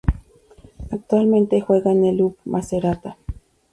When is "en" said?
1.91-2.05